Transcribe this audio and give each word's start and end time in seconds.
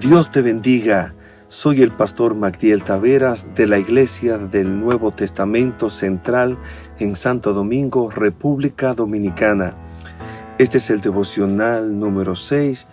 Dios 0.00 0.30
te 0.30 0.40
bendiga. 0.40 1.12
Soy 1.48 1.82
el 1.82 1.90
pastor 1.90 2.34
Magdiel 2.34 2.82
Taveras 2.82 3.54
de 3.54 3.66
la 3.66 3.78
Iglesia 3.78 4.38
del 4.38 4.80
Nuevo 4.80 5.10
Testamento 5.10 5.90
Central 5.90 6.56
en 6.98 7.14
Santo 7.14 7.52
Domingo, 7.52 8.08
República 8.08 8.94
Dominicana. 8.94 9.74
Este 10.56 10.78
es 10.78 10.88
el 10.88 11.02
devocional 11.02 11.98
número 11.98 12.34
6 12.34 12.86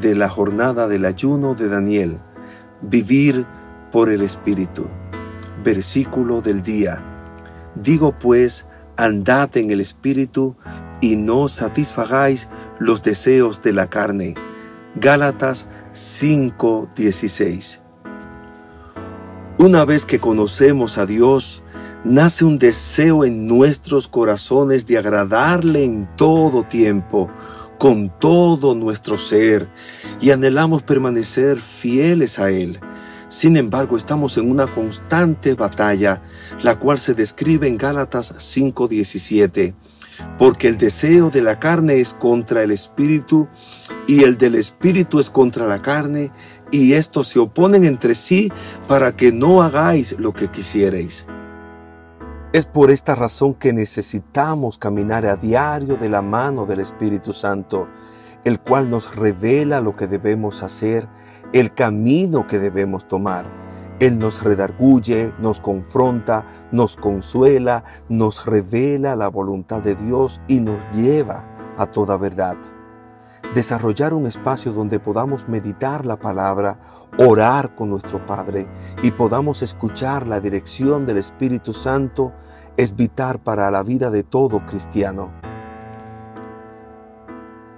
de 0.00 0.14
la 0.14 0.28
jornada 0.28 0.86
del 0.86 1.04
ayuno 1.04 1.56
de 1.56 1.68
Daniel. 1.68 2.20
Vivir 2.80 3.44
por 3.90 4.08
el 4.08 4.22
Espíritu. 4.22 4.86
Versículo 5.64 6.42
del 6.42 6.62
día. 6.62 7.02
Digo 7.74 8.14
pues, 8.14 8.66
andad 8.96 9.56
en 9.56 9.72
el 9.72 9.80
Espíritu 9.80 10.54
y 11.00 11.16
no 11.16 11.48
satisfagáis 11.48 12.48
los 12.78 13.02
deseos 13.02 13.62
de 13.62 13.72
la 13.72 13.90
carne. 13.90 14.36
Gálatas 14.94 15.66
5:16 15.92 17.82
una 19.62 19.84
vez 19.84 20.06
que 20.06 20.18
conocemos 20.18 20.98
a 20.98 21.06
Dios, 21.06 21.62
nace 22.02 22.44
un 22.44 22.58
deseo 22.58 23.24
en 23.24 23.46
nuestros 23.46 24.08
corazones 24.08 24.86
de 24.86 24.98
agradarle 24.98 25.84
en 25.84 26.08
todo 26.16 26.64
tiempo, 26.64 27.30
con 27.78 28.08
todo 28.18 28.74
nuestro 28.74 29.18
ser, 29.18 29.68
y 30.20 30.32
anhelamos 30.32 30.82
permanecer 30.82 31.58
fieles 31.58 32.40
a 32.40 32.50
Él. 32.50 32.80
Sin 33.28 33.56
embargo, 33.56 33.96
estamos 33.96 34.36
en 34.36 34.50
una 34.50 34.66
constante 34.66 35.54
batalla, 35.54 36.22
la 36.64 36.76
cual 36.80 36.98
se 36.98 37.14
describe 37.14 37.68
en 37.68 37.76
Gálatas 37.76 38.34
5:17, 38.38 39.74
porque 40.38 40.68
el 40.68 40.78
deseo 40.78 41.30
de 41.30 41.42
la 41.42 41.58
carne 41.58 42.00
es 42.00 42.14
contra 42.14 42.62
el 42.62 42.70
espíritu 42.70 43.48
y 44.06 44.24
el 44.24 44.38
del 44.38 44.54
espíritu 44.54 45.20
es 45.20 45.30
contra 45.30 45.66
la 45.66 45.82
carne, 45.82 46.32
y 46.70 46.94
estos 46.94 47.28
se 47.28 47.38
oponen 47.38 47.84
entre 47.84 48.14
sí 48.14 48.50
para 48.88 49.14
que 49.14 49.30
no 49.30 49.62
hagáis 49.62 50.18
lo 50.18 50.32
que 50.32 50.48
quisierais. 50.48 51.26
Es 52.52 52.66
por 52.66 52.90
esta 52.90 53.14
razón 53.14 53.54
que 53.54 53.72
necesitamos 53.72 54.76
caminar 54.76 55.24
a 55.24 55.36
diario 55.36 55.96
de 55.96 56.08
la 56.08 56.20
mano 56.20 56.66
del 56.66 56.80
Espíritu 56.80 57.32
Santo, 57.32 57.88
el 58.44 58.60
cual 58.60 58.90
nos 58.90 59.16
revela 59.16 59.80
lo 59.80 59.94
que 59.94 60.06
debemos 60.06 60.62
hacer, 60.62 61.08
el 61.52 61.72
camino 61.72 62.46
que 62.46 62.58
debemos 62.58 63.08
tomar. 63.08 63.61
Él 64.02 64.18
nos 64.18 64.42
redarguye, 64.42 65.32
nos 65.38 65.60
confronta, 65.60 66.44
nos 66.72 66.96
consuela, 66.96 67.84
nos 68.08 68.46
revela 68.46 69.14
la 69.14 69.28
voluntad 69.28 69.80
de 69.80 69.94
Dios 69.94 70.40
y 70.48 70.58
nos 70.58 70.84
lleva 70.90 71.48
a 71.78 71.86
toda 71.86 72.16
verdad 72.16 72.56
desarrollar 73.54 74.14
un 74.14 74.26
espacio 74.26 74.72
donde 74.72 74.98
podamos 74.98 75.48
meditar 75.48 76.06
la 76.06 76.16
palabra, 76.16 76.78
orar 77.18 77.74
con 77.74 77.90
nuestro 77.90 78.24
Padre 78.24 78.66
y 79.02 79.10
podamos 79.10 79.60
escuchar 79.62 80.26
la 80.26 80.40
dirección 80.40 81.04
del 81.04 81.18
Espíritu 81.18 81.74
Santo 81.74 82.32
es 82.76 82.96
vital 82.96 83.40
para 83.40 83.70
la 83.70 83.82
vida 83.82 84.10
de 84.10 84.22
todo 84.22 84.64
cristiano. 84.64 85.41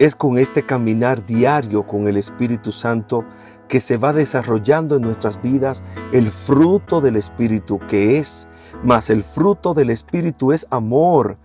Es 0.05 0.15
con 0.15 0.37
este 0.37 0.67
caminar 0.67 1.25
diario 1.25 1.87
con 1.87 2.09
el 2.09 2.19
Espíritu 2.19 2.73
Santo 2.73 3.25
que 3.71 3.81
se 3.81 3.97
va 3.97 4.13
desarrollando 4.13 4.97
en 4.97 5.03
nuestras 5.03 5.41
vidas 5.41 5.83
el 6.13 6.29
fruto 6.29 7.01
del 7.01 7.17
Espíritu 7.17 7.81
que 7.89 8.19
es, 8.19 8.47
mas 8.83 9.09
el 9.09 9.23
fruto 9.23 9.73
del 9.73 9.89
Espíritu 9.89 10.53
es 10.53 10.67
amor, 10.71 11.39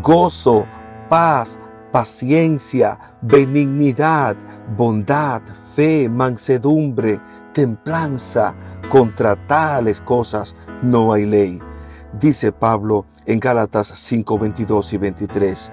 gozo, 0.00 0.64
paz, 1.10 1.58
paciencia, 1.90 3.00
benignidad, 3.20 4.36
bondad, 4.76 5.42
fe, 5.42 6.08
mansedumbre, 6.08 7.20
templanza. 7.52 8.54
Contra 8.88 9.34
tales 9.48 10.00
cosas 10.00 10.54
no 10.82 11.12
hay 11.12 11.26
ley. 11.26 11.60
Dice 12.20 12.52
Pablo 12.52 13.06
en 13.26 13.40
Gálatas 13.40 13.88
5, 13.88 14.38
22 14.38 14.92
y 14.92 14.98
23. 14.98 15.72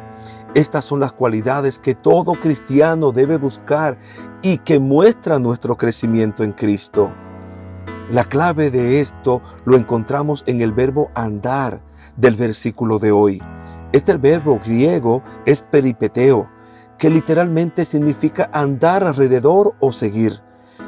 Estas 0.53 0.84
son 0.84 1.00
las 1.00 1.13
cualidades 1.13 1.79
que 1.79 1.95
todo 1.95 2.34
cristiano 2.34 3.13
debe 3.13 3.38
buscar 3.38 3.97
y 4.41 4.57
que 4.57 4.79
muestran 4.79 5.44
nuestro 5.44 5.78
crecimiento 5.78 6.44
en 6.44 6.51
Cristo. 6.51 7.13
La 8.09 8.25
clave 8.25 8.69
de 8.69 9.00
esto 9.00 9.41
lo 9.63 9.78
encontramos 9.78 10.44
en 10.47 10.59
el 10.59 10.73
verbo 10.73 11.09
andar 11.16 11.79
del 12.17 12.35
versículo 12.35 13.00
de 13.00 13.13
hoy. 13.13 13.41
Este 13.94 14.17
verbo 14.17 14.59
griego 14.61 15.23
es 15.45 15.61
peripeteo, 15.61 16.50
que 16.97 17.09
literalmente 17.09 17.85
significa 17.85 18.50
andar 18.51 19.06
alrededor 19.06 19.75
o 19.79 19.94
seguir. 19.94 20.34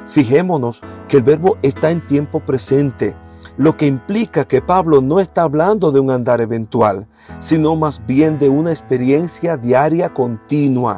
Fijémonos 0.05 0.81
que 1.07 1.15
el 1.17 1.23
verbo 1.23 1.57
está 1.61 1.89
en 1.89 2.05
tiempo 2.05 2.41
presente, 2.41 3.15
lo 3.57 3.77
que 3.77 3.87
implica 3.87 4.45
que 4.45 4.61
Pablo 4.61 5.01
no 5.01 5.19
está 5.19 5.43
hablando 5.43 5.91
de 5.91 5.99
un 5.99 6.11
andar 6.11 6.41
eventual, 6.41 7.07
sino 7.39 7.75
más 7.75 8.05
bien 8.05 8.37
de 8.37 8.49
una 8.49 8.71
experiencia 8.71 9.57
diaria 9.57 10.13
continua. 10.13 10.97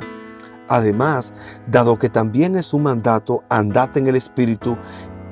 Además, 0.68 1.62
dado 1.68 1.98
que 1.98 2.10
también 2.10 2.56
es 2.56 2.74
un 2.74 2.84
mandato, 2.84 3.44
andate 3.50 4.00
en 4.00 4.08
el 4.08 4.16
Espíritu, 4.16 4.78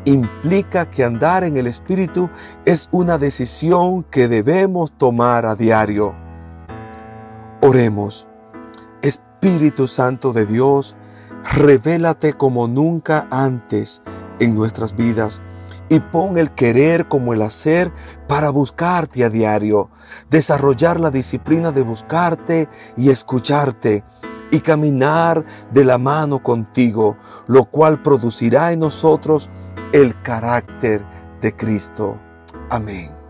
implica 0.06 0.86
que 0.86 1.04
andar 1.04 1.44
en 1.44 1.58
el 1.58 1.68
Espíritu 1.68 2.30
es 2.66 2.90
una 2.92 3.18
decisión 3.18 4.04
que 4.04 4.28
debemos 4.28 4.92
tomar 4.92 5.46
a 5.46 5.56
diario. 5.56 6.16
Oremos. 7.62 8.28
Espíritu 9.02 9.88
Santo 9.88 10.34
de 10.34 10.46
Dios, 10.46 10.96
revélate 11.56 12.34
como 12.34 12.68
nunca 12.68 13.28
antes 13.32 14.02
en 14.40 14.56
nuestras 14.56 14.96
vidas 14.96 15.42
y 15.94 16.00
pon 16.00 16.40
el 16.40 16.50
querer 16.56 17.08
como 17.08 17.34
el 17.34 17.44
hacer 17.44 17.94
para 18.28 18.50
buscarte 18.50 19.24
a 19.24 19.30
diario, 19.30 19.92
desarrollar 20.32 21.00
la 21.00 21.12
disciplina 21.12 21.72
de 21.72 21.84
buscarte 21.84 22.68
y 22.98 23.12
escucharte 23.12 24.04
y 24.50 24.62
caminar 24.62 25.46
de 25.72 25.86
la 25.86 26.00
mano 26.00 26.42
contigo, 26.42 27.16
lo 27.46 27.66
cual 27.66 28.02
producirá 28.02 28.72
en 28.72 28.80
nosotros 28.80 29.52
el 29.92 30.20
carácter 30.24 31.06
de 31.42 31.56
Cristo. 31.56 32.20
Amén. 32.72 33.23